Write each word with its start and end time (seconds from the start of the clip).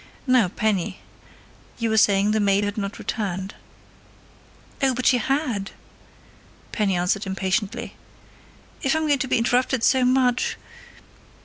Now, 0.25 0.47
Penny. 0.47 0.97
You 1.77 1.91
were 1.91 1.95
saying 1.97 2.31
the 2.31 2.39
maid 2.39 2.63
had 2.63 2.75
not 2.75 2.97
returned." 2.97 3.53
"Oh, 4.81 4.95
but 4.95 5.05
she 5.05 5.19
had!" 5.19 5.73
Penny 6.71 6.95
answered 6.95 7.27
impatiently. 7.27 7.95
"If 8.81 8.95
I'm 8.95 9.05
going 9.05 9.19
to 9.19 9.27
be 9.27 9.37
interrupted 9.37 9.83
so 9.83 10.03
much 10.03 10.57